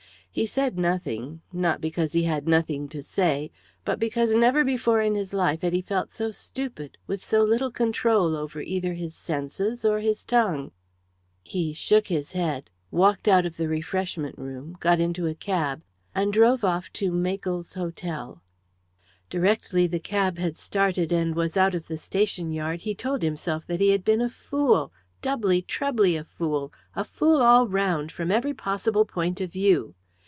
[0.33, 3.51] He said nothing not because he had nothing to say,
[3.83, 7.69] but because never before in his life had he felt so stupid, with so little
[7.69, 10.71] control over either his senses or his tongue.
[11.43, 15.83] He shook his head, walked out of the refreshment room, got into a cab,
[16.15, 18.41] and drove off to Makell's hotel.
[19.29, 23.67] Directly the cab had started and was out of the station yard he told himself
[23.67, 28.31] that he had been a fool doubly, trebly, a fool a fool all round, from
[28.31, 29.93] every possible point of view.